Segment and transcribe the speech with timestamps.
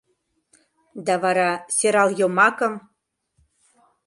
[1.05, 2.73] Да вара сӧрал йомакым